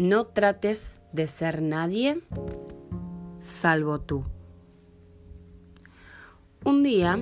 No 0.00 0.24
trates 0.24 1.02
de 1.12 1.26
ser 1.26 1.60
nadie 1.60 2.22
salvo 3.38 4.00
tú. 4.00 4.24
Un 6.64 6.82
día, 6.82 7.18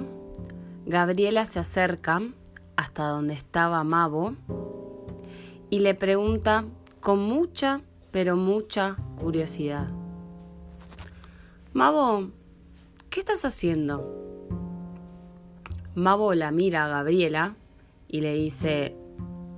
Gabriela 0.87 1.45
se 1.47 1.59
acerca 1.59 2.23
hasta 2.77 3.09
donde 3.09 3.35
estaba 3.35 3.83
Mabo 3.83 4.37
y 5.71 5.81
le 5.81 5.97
pregunta 5.97 6.67
con 7.01 7.19
mucha, 7.19 7.81
pero 8.13 8.37
mucha 8.37 8.97
curiosidad. 9.21 9.89
Mabo, 11.73 12.31
¿qué 13.11 13.19
estás 13.19 13.45
haciendo? 13.45 14.07
Mabo 15.97 16.33
la 16.33 16.53
mira 16.53 16.85
a 16.85 16.89
Gabriela 16.89 17.57
y 18.07 18.21
le 18.21 18.35
dice, 18.35 18.95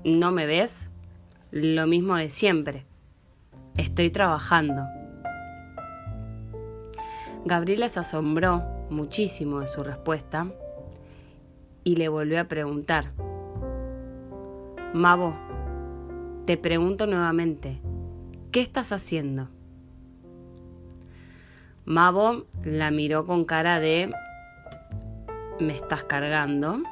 ¿no 0.05 0.33
me 0.33 0.47
ves? 0.47 0.91
Lo 1.51 1.87
mismo 1.87 2.17
de 2.17 2.31
siempre. 2.31 2.87
Estoy 3.81 4.11
trabajando. 4.11 4.87
Gabriela 7.47 7.89
se 7.89 7.99
asombró 7.99 8.63
muchísimo 8.91 9.61
de 9.61 9.67
su 9.69 9.83
respuesta 9.83 10.49
y 11.83 11.97
le 11.97 12.11
volvió 12.11 12.43
a 12.43 12.45
preguntar. 12.45 13.11
Mabo, 14.93 15.35
te 16.45 16.59
pregunto 16.59 17.07
nuevamente, 17.07 17.81
¿qué 18.53 18.61
estás 18.61 18.93
haciendo? 18.93 19.49
Mabo 21.87 22.45
la 22.63 22.91
miró 22.91 23.25
con 23.25 23.47
cara 23.47 23.81
de 23.81 24.13
¿me 25.59 25.73
estás 25.73 26.05
cargando? 26.05 26.83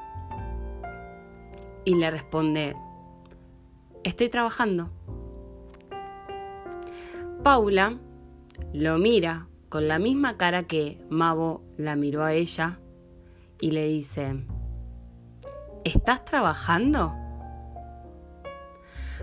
Y 1.84 1.96
le 1.96 2.10
responde, 2.10 2.74
estoy 4.04 4.30
trabajando. 4.30 4.88
Paula 7.48 7.96
lo 8.74 8.98
mira 8.98 9.48
con 9.70 9.88
la 9.88 9.98
misma 9.98 10.36
cara 10.36 10.64
que 10.64 11.00
Mabo 11.08 11.62
la 11.78 11.96
miró 11.96 12.22
a 12.22 12.34
ella 12.34 12.78
y 13.58 13.70
le 13.70 13.86
dice, 13.86 14.44
¿estás 15.82 16.26
trabajando? 16.26 17.14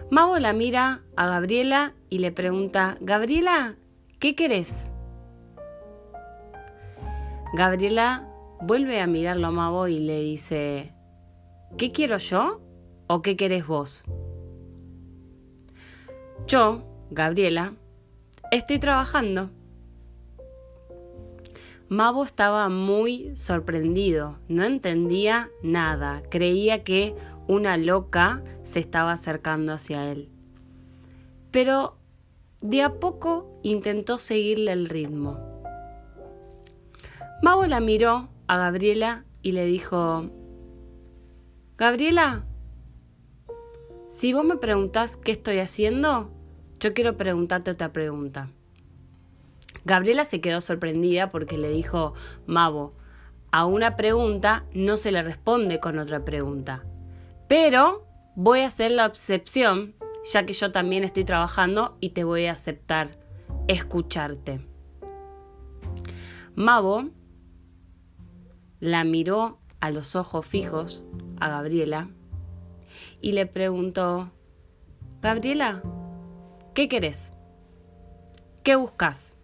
Mabo 0.09 0.39
la 0.39 0.53
mira 0.53 1.03
a 1.15 1.27
Gabriela 1.27 1.93
y 2.09 2.17
le 2.17 2.31
pregunta, 2.31 2.97
Gabriela, 2.99 3.75
¿qué 4.17 4.33
querés? 4.33 4.91
Gabriela 7.53 8.27
vuelve 8.59 9.01
a 9.01 9.05
mirarlo 9.05 9.49
a 9.49 9.51
Mabo 9.51 9.87
y 9.87 9.99
le 9.99 10.21
dice, 10.21 10.95
¿qué 11.77 11.91
quiero 11.91 12.17
yo 12.17 12.59
o 13.05 13.21
qué 13.21 13.37
querés 13.37 13.67
vos? 13.67 14.03
Yo, 16.47 16.81
Gabriela, 17.11 17.75
estoy 18.51 18.79
trabajando. 18.79 19.49
Mabo 21.87 22.23
estaba 22.23 22.67
muy 22.69 23.35
sorprendido, 23.35 24.39
no 24.47 24.63
entendía 24.63 25.49
nada, 25.61 26.23
creía 26.29 26.83
que 26.83 27.15
una 27.47 27.77
loca 27.77 28.43
se 28.63 28.79
estaba 28.79 29.11
acercando 29.11 29.71
hacia 29.71 30.11
él. 30.11 30.29
Pero 31.51 31.97
de 32.61 32.81
a 32.81 32.95
poco 32.99 33.59
intentó 33.61 34.17
seguirle 34.17 34.71
el 34.71 34.89
ritmo. 34.89 35.39
Mabo 37.43 37.65
la 37.65 37.79
miró 37.79 38.29
a 38.47 38.57
Gabriela 38.57 39.25
y 39.43 39.51
le 39.51 39.65
dijo, 39.65 40.31
Gabriela, 41.77 42.45
si 44.09 44.33
vos 44.33 44.43
me 44.43 44.57
preguntás 44.57 45.17
qué 45.17 45.33
estoy 45.33 45.59
haciendo, 45.59 46.31
yo 46.79 46.93
quiero 46.93 47.17
preguntarte 47.17 47.71
otra 47.71 47.91
pregunta. 47.91 48.49
Gabriela 49.85 50.25
se 50.25 50.41
quedó 50.41 50.61
sorprendida 50.61 51.31
porque 51.31 51.57
le 51.57 51.69
dijo, 51.69 52.13
Mabo, 52.47 52.91
a 53.51 53.65
una 53.65 53.95
pregunta 53.95 54.65
no 54.73 54.97
se 54.97 55.11
le 55.11 55.21
responde 55.21 55.79
con 55.79 55.99
otra 55.99 56.25
pregunta. 56.25 56.83
Pero 57.47 58.07
voy 58.35 58.61
a 58.61 58.67
hacer 58.67 58.91
la 58.91 59.05
excepción, 59.05 59.95
ya 60.31 60.45
que 60.45 60.53
yo 60.53 60.71
también 60.71 61.03
estoy 61.03 61.23
trabajando 61.23 61.97
y 62.01 62.09
te 62.09 62.23
voy 62.23 62.47
a 62.47 62.53
aceptar 62.53 63.17
escucharte. 63.67 64.59
Mabo 66.55 67.09
la 68.79 69.03
miró 69.03 69.59
a 69.79 69.91
los 69.91 70.15
ojos 70.15 70.45
fijos 70.45 71.05
a 71.39 71.49
Gabriela 71.49 72.09
y 73.21 73.33
le 73.33 73.45
preguntó, 73.45 74.31
Gabriela, 75.21 75.81
¿qué 76.75 76.89
querés? 76.89 77.31
¿Qué 78.61 78.75
buscas? 78.75 79.37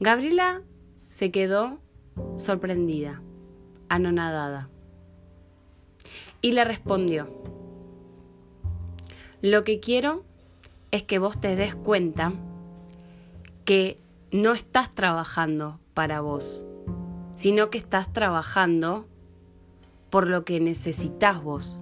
Gabriela 0.00 0.62
se 1.08 1.30
quedó 1.30 1.78
sorprendida, 2.34 3.22
anonadada, 3.88 4.68
y 6.42 6.52
le 6.52 6.64
respondió, 6.64 7.28
lo 9.42 9.62
que 9.62 9.78
quiero 9.78 10.24
es 10.90 11.04
que 11.04 11.20
vos 11.20 11.40
te 11.40 11.54
des 11.54 11.76
cuenta 11.76 12.32
que 13.64 14.00
no 14.32 14.54
estás 14.54 14.92
trabajando 14.92 15.78
para 15.94 16.20
vos, 16.20 16.66
sino 17.36 17.70
que 17.70 17.78
estás 17.78 18.12
trabajando 18.12 19.06
por 20.10 20.26
lo 20.26 20.44
que 20.44 20.58
necesitas 20.58 21.42
vos. 21.42 21.80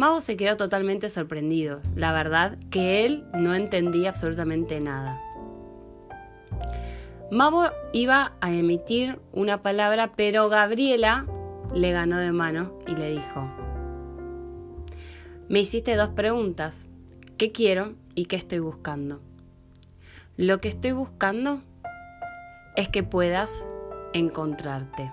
Mago 0.00 0.22
se 0.22 0.38
quedó 0.38 0.56
totalmente 0.56 1.10
sorprendido, 1.10 1.82
la 1.94 2.10
verdad 2.14 2.56
que 2.70 3.04
él 3.04 3.26
no 3.34 3.54
entendía 3.54 4.08
absolutamente 4.08 4.80
nada. 4.80 5.20
Mabo 7.30 7.64
iba 7.92 8.32
a 8.40 8.50
emitir 8.50 9.20
una 9.30 9.60
palabra, 9.60 10.12
pero 10.16 10.48
Gabriela 10.48 11.26
le 11.74 11.92
ganó 11.92 12.16
de 12.16 12.32
mano 12.32 12.78
y 12.86 12.96
le 12.96 13.10
dijo, 13.10 13.46
me 15.50 15.60
hiciste 15.60 15.94
dos 15.96 16.08
preguntas, 16.08 16.88
¿qué 17.36 17.52
quiero 17.52 17.92
y 18.14 18.24
qué 18.24 18.36
estoy 18.36 18.60
buscando? 18.60 19.20
Lo 20.38 20.62
que 20.62 20.68
estoy 20.68 20.92
buscando 20.92 21.60
es 22.74 22.88
que 22.88 23.02
puedas 23.02 23.68
encontrarte. 24.14 25.12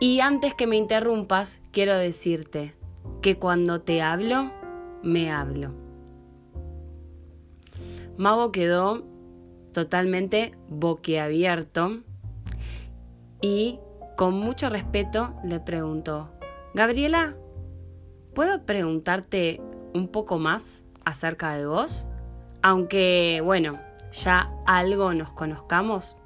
Y 0.00 0.20
antes 0.20 0.54
que 0.54 0.66
me 0.66 0.76
interrumpas, 0.76 1.60
quiero 1.72 1.94
decirte 1.98 2.72
que 3.22 3.38
cuando 3.38 3.80
te 3.80 4.02
hablo, 4.02 4.50
me 5.02 5.30
hablo. 5.30 5.72
Mago 8.16 8.50
quedó 8.50 9.04
totalmente 9.72 10.56
boquiabierto 10.68 12.00
y 13.42 13.78
con 14.16 14.34
mucho 14.34 14.70
respeto 14.70 15.34
le 15.44 15.60
preguntó, 15.60 16.30
Gabriela, 16.72 17.36
¿puedo 18.34 18.64
preguntarte 18.64 19.60
un 19.92 20.08
poco 20.08 20.38
más 20.38 20.84
acerca 21.04 21.54
de 21.56 21.66
vos? 21.66 22.08
Aunque, 22.62 23.42
bueno, 23.44 23.78
ya 24.12 24.50
algo 24.66 25.12
nos 25.12 25.32
conozcamos. 25.32 26.16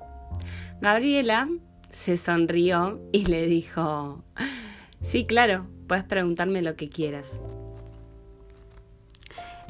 Gabriela 0.80 1.48
se 1.90 2.16
sonrió 2.16 3.00
y 3.12 3.24
le 3.26 3.46
dijo, 3.46 4.22
sí, 5.02 5.26
claro, 5.26 5.66
puedes 5.90 6.04
preguntarme 6.04 6.62
lo 6.62 6.76
que 6.76 6.88
quieras. 6.88 7.40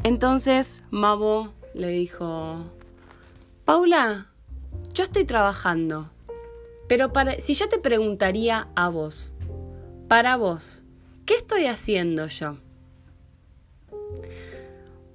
Entonces 0.03 0.84
Mabo 0.91 1.54
le 1.72 1.88
dijo, 1.88 2.58
Paula, 3.64 4.26
yo 4.92 5.04
estoy 5.04 5.25
trabajando, 5.25 6.10
pero 6.91 7.10
para, 7.10 7.41
si 7.41 7.54
yo 7.54 7.71
te 7.71 7.78
preguntaría 7.78 8.68
a 8.74 8.91
vos, 8.91 9.33
para 10.09 10.36
vos, 10.36 10.83
¿qué 11.24 11.36
estoy 11.36 11.65
haciendo 11.68 12.27
yo? 12.27 12.59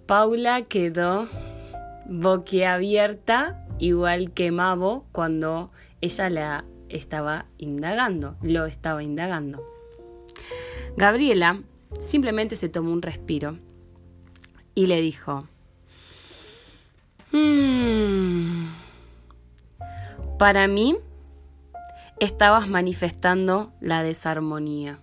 Paula 0.08 0.64
quedó 0.64 1.28
boquiabierta, 2.08 3.64
igual 3.78 4.32
que 4.32 4.50
Mabo 4.50 5.06
cuando 5.12 5.70
ella 6.02 6.32
la 6.32 6.66
estaba 6.90 7.46
indagando, 7.60 8.38
lo 8.42 8.66
estaba 8.66 9.04
indagando. 9.04 9.75
Gabriela 10.98 11.62
simplemente 12.00 12.56
se 12.56 12.70
tomó 12.70 12.92
un 12.92 13.02
respiro 13.02 13.58
y 14.74 14.88
le 14.88 15.02
dijo, 15.02 15.48
mm, 17.32 18.68
para 20.40 20.68
mí 20.68 20.96
estabas 22.20 22.70
manifestando 22.70 23.74
la 23.82 24.04
desarmonía. 24.04 25.00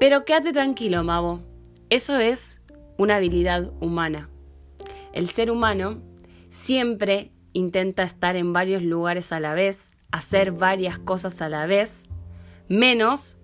Pero 0.00 0.24
quédate 0.24 0.52
tranquilo, 0.52 1.04
Mabo, 1.04 1.40
eso 1.90 2.16
es 2.16 2.62
una 2.96 3.16
habilidad 3.16 3.70
humana. 3.80 4.30
El 5.12 5.28
ser 5.28 5.50
humano 5.50 6.00
siempre 6.48 7.32
intenta 7.52 8.02
estar 8.02 8.36
en 8.36 8.52
varios 8.52 8.82
lugares 8.82 9.30
a 9.32 9.40
la 9.40 9.54
vez, 9.54 9.92
hacer 10.10 10.52
varias 10.52 10.98
cosas 10.98 11.42
a 11.42 11.48
la 11.48 11.66
vez, 11.66 12.06
menos 12.68 13.36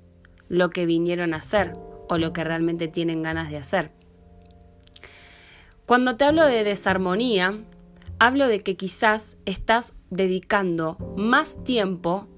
lo 0.51 0.69
que 0.69 0.85
vinieron 0.85 1.33
a 1.33 1.39
hacer 1.39 1.75
o 2.11 2.19
lo 2.19 2.35
que 2.35 2.45
realmente 2.45 2.89
tienen 2.89 3.23
ganas 3.23 3.51
de 3.51 3.57
hacer. 3.57 3.93
Cuando 5.87 6.17
te 6.17 6.25
hablo 6.25 6.45
de 6.45 6.65
desarmonía, 6.65 7.65
hablo 8.19 8.49
de 8.49 8.61
que 8.61 8.77
quizás 8.77 9.39
estás 9.47 9.95
dedicando 10.11 10.99
más 11.17 11.63
tiempo 11.65 12.29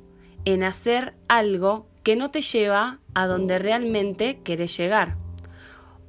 en 0.45 0.63
hacer 0.63 1.15
algo 1.27 1.89
que 2.03 2.15
no 2.15 2.31
te 2.31 2.43
lleva 2.43 3.01
a 3.15 3.27
donde 3.27 3.59
realmente 3.59 4.41
querés 4.45 4.77
llegar. 4.77 5.17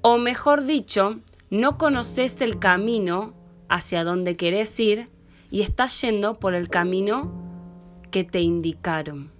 O 0.02 0.18
mejor 0.18 0.66
dicho, 0.66 1.20
no 1.50 1.78
conoces 1.78 2.42
el 2.42 2.60
camino 2.60 3.34
hacia 3.70 4.04
donde 4.04 4.36
querés 4.36 4.78
ir 4.80 5.10
y 5.50 5.62
estás 5.62 6.02
yendo 6.02 6.40
por 6.40 6.54
el 6.54 6.68
camino 6.68 7.32
que 8.12 8.24
te 8.24 8.42
indicaron. 8.42 9.32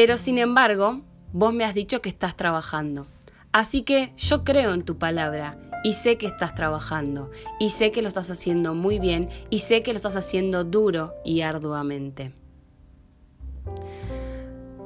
Pero 0.00 0.16
sin 0.16 0.38
embargo, 0.38 1.02
vos 1.34 1.52
me 1.52 1.62
has 1.62 1.74
dicho 1.74 2.00
que 2.00 2.08
estás 2.08 2.34
trabajando. 2.34 3.06
Así 3.52 3.82
que 3.82 4.14
yo 4.16 4.44
creo 4.44 4.72
en 4.72 4.82
tu 4.82 4.96
palabra 4.96 5.58
y 5.84 5.92
sé 5.92 6.16
que 6.16 6.26
estás 6.26 6.54
trabajando 6.54 7.30
y 7.58 7.68
sé 7.68 7.90
que 7.90 8.00
lo 8.00 8.08
estás 8.08 8.30
haciendo 8.30 8.72
muy 8.72 8.98
bien 8.98 9.28
y 9.50 9.58
sé 9.58 9.82
que 9.82 9.92
lo 9.92 9.98
estás 9.98 10.16
haciendo 10.16 10.64
duro 10.64 11.12
y 11.22 11.42
arduamente. 11.42 12.32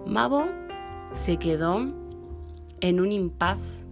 Mavo 0.04 0.46
se 1.12 1.36
quedó 1.36 1.76
en 2.80 3.00
un 3.00 3.12
impas, 3.12 3.86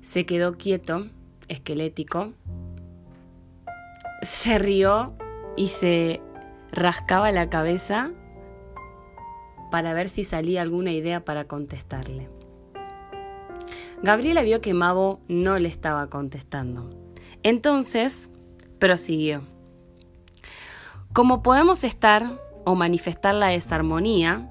se 0.00 0.24
quedó 0.24 0.56
quieto, 0.56 1.08
esquelético, 1.48 2.32
se 4.22 4.56
rió 4.56 5.12
y 5.54 5.68
se 5.68 6.22
rascaba 6.72 7.30
la 7.30 7.50
cabeza 7.50 8.10
para 9.74 9.92
ver 9.92 10.08
si 10.08 10.22
salía 10.22 10.62
alguna 10.62 10.92
idea 10.92 11.24
para 11.24 11.48
contestarle. 11.48 12.30
Gabriela 14.04 14.42
vio 14.42 14.60
que 14.60 14.72
Mavo 14.72 15.18
no 15.26 15.58
le 15.58 15.68
estaba 15.68 16.08
contestando. 16.10 16.90
Entonces, 17.42 18.30
prosiguió. 18.78 19.42
Como 21.12 21.42
podemos 21.42 21.82
estar 21.82 22.40
o 22.64 22.76
manifestar 22.76 23.34
la 23.34 23.48
desarmonía, 23.48 24.48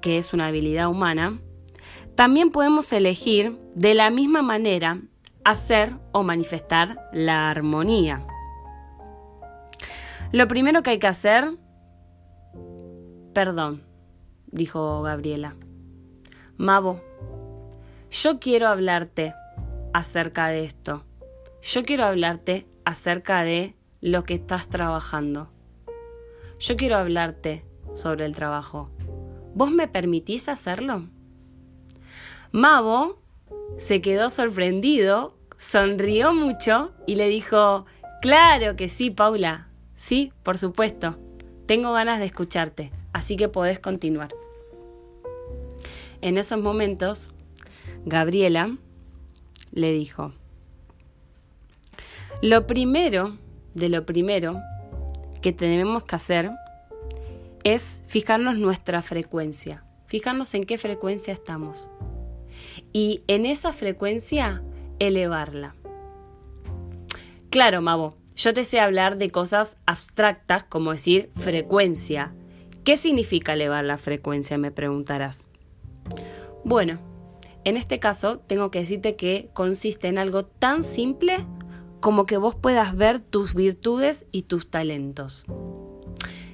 que 0.00 0.18
es 0.18 0.34
una 0.34 0.48
habilidad 0.48 0.88
humana, 0.88 1.38
también 2.16 2.50
podemos 2.50 2.92
elegir 2.92 3.56
de 3.76 3.94
la 3.94 4.10
misma 4.10 4.42
manera 4.42 5.00
hacer 5.44 5.94
o 6.10 6.24
manifestar 6.24 6.98
la 7.12 7.50
armonía. 7.50 8.26
Lo 10.32 10.48
primero 10.48 10.82
que 10.82 10.90
hay 10.90 10.98
que 10.98 11.06
hacer... 11.06 11.56
Perdón, 13.32 13.88
dijo 14.52 15.02
Gabriela. 15.02 15.56
Mavo, 16.56 17.00
yo 18.10 18.38
quiero 18.38 18.68
hablarte 18.68 19.34
acerca 19.92 20.48
de 20.48 20.64
esto. 20.64 21.04
Yo 21.62 21.84
quiero 21.84 22.04
hablarte 22.04 22.66
acerca 22.84 23.42
de 23.42 23.76
lo 24.00 24.24
que 24.24 24.34
estás 24.34 24.68
trabajando. 24.68 25.50
Yo 26.58 26.76
quiero 26.76 26.96
hablarte 26.96 27.64
sobre 27.94 28.26
el 28.26 28.34
trabajo. 28.34 28.90
¿Vos 29.54 29.70
me 29.70 29.88
permitís 29.88 30.48
hacerlo? 30.48 31.08
Mavo 32.52 33.20
se 33.78 34.00
quedó 34.00 34.30
sorprendido, 34.30 35.36
sonrió 35.56 36.34
mucho 36.34 36.92
y 37.06 37.16
le 37.16 37.28
dijo, 37.28 37.86
claro 38.20 38.76
que 38.76 38.88
sí, 38.88 39.10
Paula, 39.10 39.68
sí, 39.94 40.32
por 40.42 40.58
supuesto, 40.58 41.18
tengo 41.66 41.92
ganas 41.92 42.18
de 42.18 42.26
escucharte, 42.26 42.92
así 43.12 43.36
que 43.36 43.48
podés 43.48 43.78
continuar. 43.78 44.34
En 46.20 46.36
esos 46.36 46.60
momentos, 46.60 47.32
Gabriela 48.04 48.76
le 49.72 49.92
dijo, 49.92 50.32
lo 52.42 52.66
primero 52.66 53.36
de 53.74 53.88
lo 53.88 54.04
primero 54.04 54.60
que 55.42 55.52
tenemos 55.52 56.04
que 56.04 56.16
hacer 56.16 56.50
es 57.64 58.02
fijarnos 58.06 58.56
nuestra 58.56 59.02
frecuencia, 59.02 59.84
fijarnos 60.06 60.54
en 60.54 60.64
qué 60.64 60.78
frecuencia 60.78 61.32
estamos 61.32 61.90
y 62.92 63.22
en 63.26 63.46
esa 63.46 63.72
frecuencia 63.72 64.62
elevarla. 64.98 65.74
Claro, 67.50 67.82
Mavo, 67.82 68.16
yo 68.36 68.54
te 68.54 68.64
sé 68.64 68.80
hablar 68.80 69.18
de 69.18 69.30
cosas 69.30 69.78
abstractas 69.84 70.64
como 70.64 70.92
decir 70.92 71.30
frecuencia. 71.36 72.32
¿Qué 72.84 72.96
significa 72.96 73.52
elevar 73.52 73.84
la 73.84 73.98
frecuencia? 73.98 74.56
Me 74.58 74.70
preguntarás. 74.70 75.48
Bueno, 76.64 76.98
en 77.64 77.76
este 77.76 77.98
caso 77.98 78.38
tengo 78.38 78.70
que 78.70 78.80
decirte 78.80 79.16
que 79.16 79.50
consiste 79.52 80.08
en 80.08 80.18
algo 80.18 80.44
tan 80.44 80.82
simple 80.82 81.44
como 82.00 82.24
que 82.24 82.38
vos 82.38 82.54
puedas 82.54 82.96
ver 82.96 83.20
tus 83.20 83.54
virtudes 83.54 84.26
y 84.32 84.42
tus 84.42 84.70
talentos. 84.70 85.44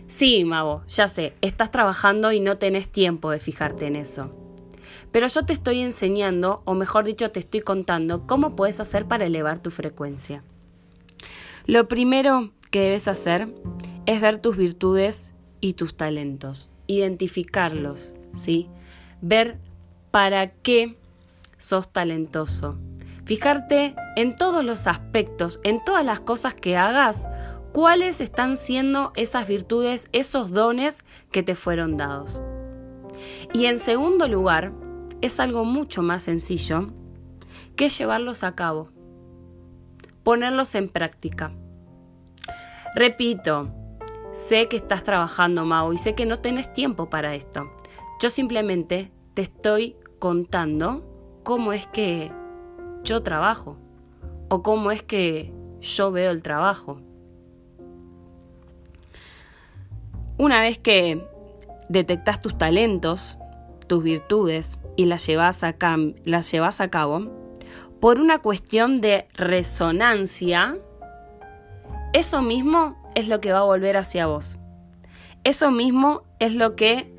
Sí, 0.08 0.44
Mavo, 0.44 0.84
ya 0.88 1.08
sé, 1.08 1.34
estás 1.40 1.70
trabajando 1.70 2.32
y 2.32 2.40
no 2.40 2.58
tenés 2.58 2.88
tiempo 2.88 3.30
de 3.30 3.38
fijarte 3.38 3.86
en 3.86 3.96
eso. 3.96 4.32
Pero 5.12 5.28
yo 5.28 5.44
te 5.44 5.52
estoy 5.52 5.80
enseñando, 5.80 6.62
o 6.64 6.74
mejor 6.74 7.04
dicho, 7.04 7.30
te 7.30 7.40
estoy 7.40 7.60
contando 7.60 8.26
cómo 8.26 8.56
puedes 8.56 8.80
hacer 8.80 9.06
para 9.06 9.26
elevar 9.26 9.60
tu 9.60 9.70
frecuencia. 9.70 10.42
Lo 11.66 11.88
primero 11.88 12.50
que 12.70 12.80
debes 12.80 13.08
hacer 13.08 13.48
es 14.06 14.20
ver 14.20 14.40
tus 14.40 14.56
virtudes 14.56 15.32
y 15.66 15.72
tus 15.72 15.96
talentos, 15.96 16.70
identificarlos, 16.86 18.14
¿sí? 18.32 18.68
Ver 19.20 19.58
para 20.12 20.46
qué 20.46 20.96
sos 21.58 21.92
talentoso. 21.92 22.78
Fijarte 23.24 23.96
en 24.14 24.36
todos 24.36 24.64
los 24.64 24.86
aspectos, 24.86 25.58
en 25.64 25.82
todas 25.82 26.04
las 26.04 26.20
cosas 26.20 26.54
que 26.54 26.76
hagas, 26.76 27.28
cuáles 27.72 28.20
están 28.20 28.56
siendo 28.56 29.12
esas 29.16 29.48
virtudes, 29.48 30.08
esos 30.12 30.52
dones 30.52 31.02
que 31.32 31.42
te 31.42 31.56
fueron 31.56 31.96
dados. 31.96 32.40
Y 33.52 33.64
en 33.64 33.80
segundo 33.80 34.28
lugar, 34.28 34.72
es 35.20 35.40
algo 35.40 35.64
mucho 35.64 36.00
más 36.00 36.22
sencillo 36.22 36.92
que 37.74 37.88
llevarlos 37.88 38.44
a 38.44 38.54
cabo, 38.54 38.90
ponerlos 40.22 40.76
en 40.76 40.88
práctica. 40.88 41.50
Repito, 42.94 43.72
sé 44.36 44.68
que 44.68 44.76
estás 44.76 45.02
trabajando, 45.02 45.64
Mao, 45.64 45.94
y 45.94 45.98
sé 45.98 46.14
que 46.14 46.26
no 46.26 46.38
tenés 46.38 46.70
tiempo 46.72 47.08
para 47.08 47.34
esto. 47.34 47.72
Yo 48.20 48.28
simplemente 48.28 49.10
te 49.32 49.42
estoy 49.42 49.96
contando 50.18 51.02
cómo 51.42 51.72
es 51.72 51.86
que 51.86 52.30
yo 53.02 53.22
trabajo 53.22 53.78
o 54.50 54.62
cómo 54.62 54.90
es 54.90 55.02
que 55.02 55.52
yo 55.80 56.12
veo 56.12 56.30
el 56.30 56.42
trabajo. 56.42 57.00
Una 60.36 60.60
vez 60.60 60.78
que 60.78 61.26
detectas 61.88 62.40
tus 62.40 62.58
talentos, 62.58 63.38
tus 63.86 64.02
virtudes 64.02 64.80
y 64.96 65.06
las 65.06 65.26
llevas 65.26 65.64
a, 65.64 65.74
las 66.26 66.52
llevas 66.52 66.82
a 66.82 66.90
cabo, 66.90 67.30
por 68.00 68.20
una 68.20 68.40
cuestión 68.40 69.00
de 69.00 69.28
resonancia, 69.32 70.76
eso 72.12 72.42
mismo 72.42 73.05
es 73.16 73.28
lo 73.28 73.40
que 73.40 73.50
va 73.50 73.60
a 73.60 73.64
volver 73.64 73.96
hacia 73.96 74.26
vos. 74.26 74.58
Eso 75.42 75.70
mismo 75.72 76.22
es 76.38 76.54
lo 76.54 76.76
que 76.76 77.10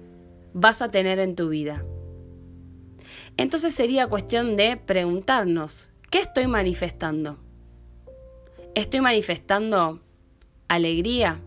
vas 0.53 0.81
a 0.81 0.91
tener 0.91 1.17
en 1.19 1.35
tu 1.35 1.49
vida. 1.49 1.83
Entonces 3.35 3.73
sería 3.73 4.07
cuestión 4.07 4.55
de 4.55 4.77
preguntarnos, 4.77 5.91
¿qué 6.11 6.19
estoy 6.19 6.47
manifestando? 6.47 7.39
¿Estoy 8.75 9.01
manifestando 9.01 9.99
alegría? 10.67 11.41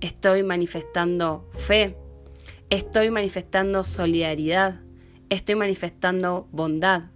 ¿Estoy 0.00 0.44
manifestando 0.44 1.48
fe? 1.52 1.96
¿Estoy 2.70 3.10
manifestando 3.10 3.82
solidaridad? 3.82 4.80
Estoy 5.28 5.56
manifestando 5.56 6.46
bondad. 6.52 7.10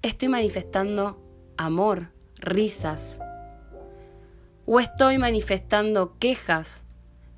Estoy 0.00 0.28
manifestando 0.28 1.20
amor, 1.58 2.08
risas. 2.36 3.20
O 4.66 4.80
estoy 4.80 5.18
manifestando 5.18 6.16
quejas. 6.18 6.84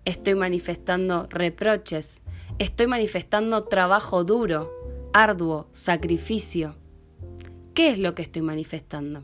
Estoy 0.04 0.36
manifestando 0.36 1.26
reproches. 1.28 2.22
Estoy 2.58 2.86
manifestando 2.86 3.64
trabajo 3.64 4.22
duro, 4.22 4.72
arduo, 5.12 5.68
sacrificio. 5.72 6.76
¿Qué 7.74 7.90
es 7.90 7.98
lo 7.98 8.14
que 8.14 8.22
estoy 8.22 8.42
manifestando? 8.42 9.22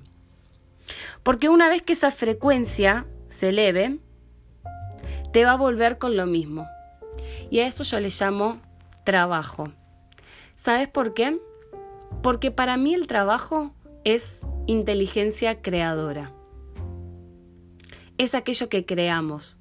Porque 1.22 1.48
una 1.48 1.68
vez 1.68 1.82
que 1.82 1.92
esa 1.92 2.10
frecuencia 2.10 3.06
se 3.28 3.50
eleve, 3.50 3.98
te 5.32 5.44
va 5.44 5.52
a 5.52 5.56
volver 5.56 5.98
con 5.98 6.16
lo 6.16 6.26
mismo. 6.26 6.66
Y 7.50 7.60
a 7.60 7.66
eso 7.66 7.84
yo 7.84 8.00
le 8.00 8.08
llamo 8.08 8.60
trabajo. 9.04 9.72
¿Sabes 10.56 10.88
por 10.88 11.14
qué? 11.14 11.38
Porque 12.20 12.50
para 12.50 12.76
mí 12.76 12.94
el 12.94 13.06
trabajo 13.06 13.72
es 14.04 14.44
inteligencia 14.66 15.62
creadora. 15.62 16.32
Es 18.18 18.34
aquello 18.34 18.68
que 18.68 18.84
creamos, 18.84 19.58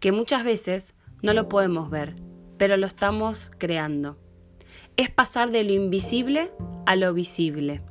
que 0.00 0.12
muchas 0.12 0.44
veces 0.44 0.94
no 1.22 1.32
lo 1.32 1.48
podemos 1.48 1.90
ver, 1.90 2.16
pero 2.58 2.76
lo 2.76 2.86
estamos 2.86 3.50
creando. 3.58 4.18
es 4.96 5.10
pasar 5.10 5.50
de 5.50 5.64
lo 5.64 5.72
invisible 5.72 6.52
a 6.86 6.96
lo 6.96 7.12
visible. 7.14 7.82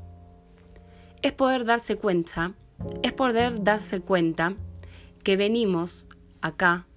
Es 1.21 1.33
poder 1.33 1.65
darse 1.65 1.97
cuenta, 1.97 2.53
es 3.01 3.13
poder 3.13 3.63
darse 3.63 4.01
cuenta 4.01 4.55
que 5.23 5.35
venimos 5.35 6.05
acá, 6.41 6.87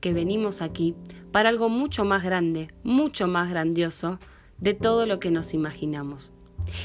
que 0.00 0.12
venimos 0.12 0.62
aquí, 0.62 0.94
para 1.32 1.48
algo 1.48 1.68
mucho 1.68 2.04
más 2.04 2.22
grande, 2.22 2.68
mucho 2.82 3.26
más 3.26 3.50
grandioso 3.50 4.18
de 4.58 4.74
todo 4.74 5.06
lo 5.06 5.18
que 5.18 5.30
nos 5.30 5.54
imaginamos. 5.54 6.32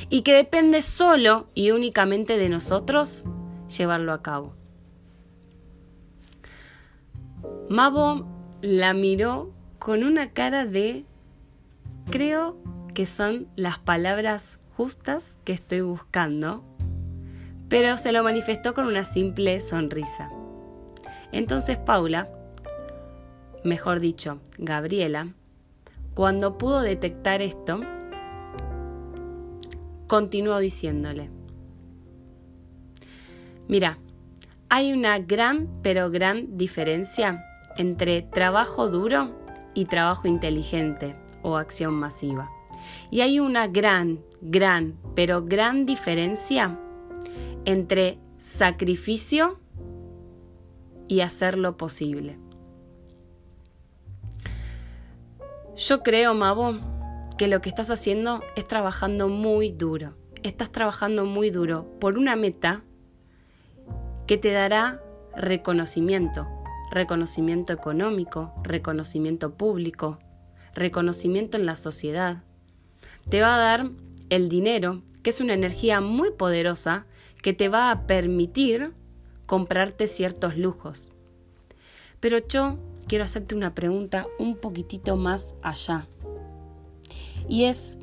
Y 0.09 0.21
que 0.21 0.33
depende 0.33 0.81
solo 0.81 1.48
y 1.53 1.71
únicamente 1.71 2.38
de 2.38 2.50
nosotros 2.50 3.24
llevarlo 3.77 4.13
a 4.13 4.21
cabo. 4.21 4.55
Mabo 7.69 8.25
la 8.63 8.95
miró 8.95 9.53
con 9.77 10.03
una 10.03 10.31
cara 10.31 10.65
de 10.65 11.05
creo 12.09 12.57
que 12.95 13.05
son 13.05 13.47
las 13.55 13.77
palabras 13.77 14.59
justas 14.75 15.38
que 15.43 15.53
estoy 15.53 15.81
buscando, 15.81 16.63
pero 17.67 17.95
se 17.97 18.11
lo 18.11 18.23
manifestó 18.23 18.73
con 18.73 18.88
una 18.88 19.03
simple 19.03 19.59
sonrisa. 19.59 20.31
Entonces 21.31 21.77
Paula, 21.77 22.27
mejor 23.63 23.99
dicho, 23.99 24.39
Gabriela, 24.57 25.27
cuando 26.15 26.57
pudo 26.57 26.81
detectar 26.81 27.43
esto, 27.43 27.81
continuó 30.07 30.57
diciéndole, 30.57 31.29
mira, 33.67 33.99
hay 34.69 34.91
una 34.91 35.19
gran, 35.19 35.69
pero 35.83 36.09
gran 36.09 36.57
diferencia 36.57 37.45
entre 37.79 38.21
trabajo 38.21 38.89
duro 38.89 39.31
y 39.74 39.86
trabajo 39.86 40.27
inteligente 40.27 41.15
o 41.41 41.55
acción 41.55 41.93
masiva. 41.93 42.51
Y 43.09 43.21
hay 43.21 43.39
una 43.39 43.67
gran, 43.67 44.19
gran, 44.41 45.00
pero 45.15 45.45
gran 45.45 45.86
diferencia 45.86 46.77
entre 47.63 48.19
sacrificio 48.38 49.59
y 51.07 51.21
hacer 51.21 51.57
lo 51.57 51.77
posible. 51.77 52.38
Yo 55.77 56.03
creo, 56.03 56.33
Mabo, 56.33 56.75
que 57.38 57.48
lo 57.48 57.62
que 57.62 57.69
estás 57.69 57.91
haciendo 57.91 58.41
es 58.57 58.67
trabajando 58.67 59.29
muy 59.29 59.71
duro. 59.71 60.15
Estás 60.43 60.69
trabajando 60.69 61.24
muy 61.24 61.50
duro 61.50 61.86
por 62.01 62.17
una 62.17 62.36
meta 62.36 62.83
que 64.27 64.38
te 64.38 64.51
dará 64.51 65.01
reconocimiento, 65.38 66.58
reconocimiento 66.91 67.74
económico, 67.74 68.53
reconocimiento 68.63 69.53
público, 69.53 70.19
reconocimiento 70.74 71.58
en 71.58 71.65
la 71.65 71.75
sociedad. 71.75 72.43
Te 73.29 73.41
va 73.41 73.55
a 73.55 73.60
dar 73.60 73.91
el 74.29 74.50
dinero, 74.50 75.01
que 75.24 75.29
es 75.29 75.41
una 75.41 75.53
energía 75.53 76.01
muy 76.01 76.31
poderosa 76.31 77.05
que 77.41 77.53
te 77.53 77.69
va 77.69 77.91
a 77.91 78.08
permitir 78.08 78.93
comprarte 79.46 80.08
ciertos 80.08 80.58
lujos. 80.58 81.12
Pero 82.19 82.39
yo 82.48 82.77
quiero 83.08 83.24
hacerte 83.24 83.55
una 83.55 83.74
pregunta 83.74 84.27
un 84.38 84.55
poquitito 84.55 85.15
más 85.15 85.53
allá. 85.62 86.08
Y 87.48 87.63
es, 87.63 87.98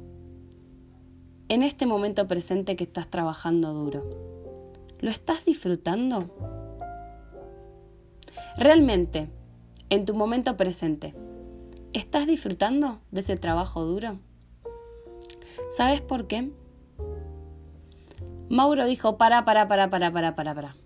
en 1.48 1.62
este 1.62 1.86
momento 1.86 2.26
presente 2.26 2.76
que 2.76 2.84
estás 2.84 3.08
trabajando 3.08 3.72
duro, 3.72 4.72
¿lo 5.00 5.10
estás 5.10 5.44
disfrutando? 5.44 6.55
Realmente, 8.58 9.28
en 9.90 10.06
tu 10.06 10.14
momento 10.14 10.56
presente, 10.56 11.14
¿estás 11.92 12.26
disfrutando 12.26 13.00
de 13.10 13.20
ese 13.20 13.36
trabajo 13.36 13.84
duro? 13.84 14.18
¿Sabes 15.70 16.00
por 16.00 16.26
qué? 16.26 16.50
Mauro 18.48 18.86
dijo, 18.86 19.18
para, 19.18 19.44
para, 19.44 19.68
para, 19.68 19.90
para, 19.90 20.10
para, 20.10 20.34
para, 20.34 20.54
para. 20.54 20.76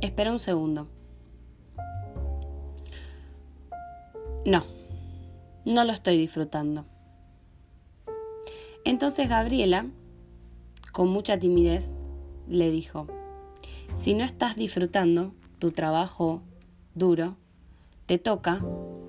Espera 0.00 0.32
un 0.32 0.40
segundo. 0.40 0.88
No, 4.44 4.64
no 5.64 5.84
lo 5.84 5.92
estoy 5.92 6.18
disfrutando. 6.18 6.86
Entonces 8.84 9.28
Gabriela, 9.28 9.86
con 10.92 11.08
mucha 11.08 11.38
timidez, 11.38 11.90
le 12.48 12.70
dijo, 12.70 13.06
si 14.06 14.14
no 14.14 14.22
estás 14.22 14.54
disfrutando 14.54 15.32
tu 15.58 15.72
trabajo 15.72 16.40
duro, 16.94 17.34
te 18.06 18.18
toca 18.18 18.64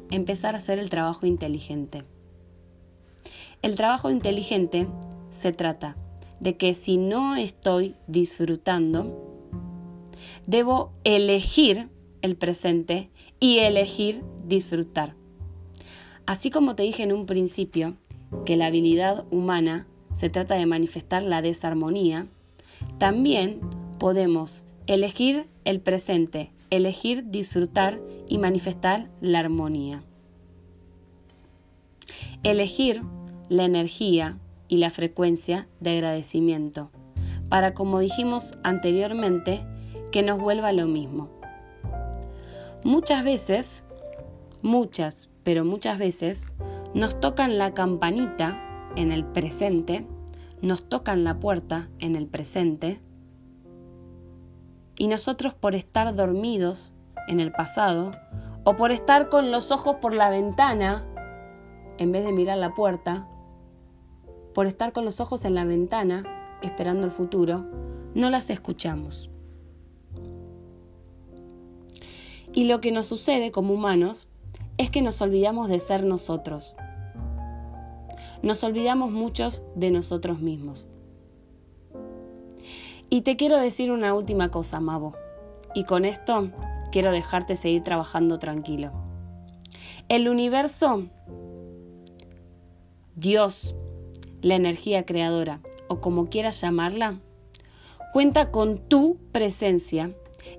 empezar 0.09 0.55
a 0.55 0.57
hacer 0.57 0.79
el 0.79 0.89
trabajo 0.89 1.27
inteligente. 1.27 2.01
El 3.61 3.75
trabajo 3.75 4.09
inteligente 4.09 4.87
se 5.29 5.53
trata 5.53 5.95
de 6.39 6.57
que 6.57 6.73
si 6.73 6.97
no 6.97 7.35
estoy 7.35 7.93
disfrutando, 8.07 9.37
debo 10.47 10.93
elegir 11.03 11.89
el 12.23 12.35
presente 12.35 13.11
y 13.39 13.59
elegir 13.59 14.23
disfrutar. 14.47 15.13
Así 16.25 16.49
como 16.49 16.73
te 16.73 16.81
dije 16.81 17.03
en 17.03 17.13
un 17.13 17.27
principio 17.27 17.93
que 18.47 18.57
la 18.57 18.65
habilidad 18.65 19.25
humana 19.29 19.85
se 20.15 20.31
trata 20.31 20.55
de 20.55 20.65
manifestar 20.65 21.21
la 21.21 21.43
desarmonía, 21.43 22.25
también 22.97 23.59
podemos 23.99 24.63
elegir 24.87 25.47
el 25.65 25.81
presente, 25.81 26.53
elegir 26.69 27.29
disfrutar 27.29 27.99
y 28.27 28.37
manifestar 28.37 29.09
la 29.19 29.39
armonía. 29.39 30.01
Elegir 32.43 33.01
la 33.49 33.65
energía 33.65 34.37
y 34.69 34.77
la 34.77 34.89
frecuencia 34.89 35.67
de 35.81 35.91
agradecimiento, 35.91 36.89
para, 37.49 37.73
como 37.73 37.99
dijimos 37.99 38.57
anteriormente, 38.63 39.65
que 40.11 40.23
nos 40.23 40.39
vuelva 40.39 40.71
lo 40.71 40.87
mismo. 40.87 41.29
Muchas 42.85 43.25
veces, 43.25 43.83
muchas, 44.61 45.29
pero 45.43 45.65
muchas 45.65 45.97
veces 45.97 46.53
nos 46.93 47.19
tocan 47.19 47.57
la 47.57 47.73
campanita 47.73 48.91
en 48.95 49.11
el 49.11 49.25
presente, 49.25 50.05
nos 50.61 50.87
tocan 50.87 51.25
la 51.25 51.39
puerta 51.39 51.89
en 51.99 52.15
el 52.15 52.27
presente, 52.27 53.01
y 54.97 55.07
nosotros 55.07 55.53
por 55.53 55.75
estar 55.75 56.15
dormidos 56.15 56.93
en 57.27 57.39
el 57.39 57.51
pasado, 57.51 58.11
o 58.63 58.75
por 58.75 58.91
estar 58.91 59.29
con 59.29 59.51
los 59.51 59.71
ojos 59.71 59.97
por 60.01 60.13
la 60.13 60.29
ventana, 60.29 61.05
en 61.97 62.11
vez 62.11 62.25
de 62.25 62.33
mirar 62.33 62.57
la 62.57 62.73
puerta, 62.73 63.27
por 64.53 64.65
estar 64.65 64.91
con 64.91 65.05
los 65.05 65.19
ojos 65.21 65.45
en 65.45 65.55
la 65.55 65.65
ventana, 65.65 66.23
esperando 66.61 67.05
el 67.05 67.11
futuro, 67.11 67.65
no 68.13 68.29
las 68.29 68.49
escuchamos. 68.49 69.29
Y 72.53 72.65
lo 72.65 72.81
que 72.81 72.91
nos 72.91 73.05
sucede 73.05 73.51
como 73.51 73.73
humanos 73.73 74.27
es 74.77 74.89
que 74.89 75.01
nos 75.01 75.21
olvidamos 75.21 75.69
de 75.69 75.79
ser 75.79 76.03
nosotros. 76.03 76.75
Nos 78.41 78.63
olvidamos 78.63 79.11
muchos 79.11 79.63
de 79.75 79.91
nosotros 79.91 80.39
mismos. 80.39 80.87
Y 83.09 83.21
te 83.21 83.37
quiero 83.37 83.57
decir 83.57 83.91
una 83.91 84.13
última 84.13 84.49
cosa, 84.49 84.81
Mavo. 84.81 85.15
Y 85.73 85.85
con 85.85 86.03
esto 86.03 86.51
quiero 86.91 87.11
dejarte 87.11 87.55
seguir 87.55 87.83
trabajando 87.83 88.37
tranquilo. 88.37 88.91
El 90.09 90.27
universo, 90.27 91.07
Dios, 93.15 93.75
la 94.41 94.55
energía 94.55 95.05
creadora, 95.05 95.61
o 95.87 96.01
como 96.01 96.27
quieras 96.29 96.59
llamarla, 96.59 97.19
cuenta 98.13 98.51
con 98.51 98.77
tu 98.77 99.17
presencia 99.31 100.11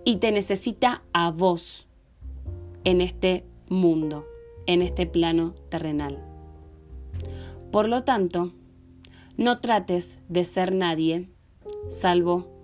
y 0.05 0.17
te 0.17 0.33
necesita 0.33 1.03
a 1.13 1.31
vos 1.31 1.89
en 2.85 3.01
este 3.01 3.45
mundo, 3.69 4.27
en 4.67 4.83
este 4.83 5.07
plano 5.07 5.55
terrenal. 5.69 6.25
Por 7.71 7.89
lo 7.89 8.05
tanto, 8.05 8.53
no 9.37 9.61
trates 9.61 10.21
de 10.29 10.45
ser 10.45 10.73
nadie 10.73 11.29
salvo. 11.89 12.58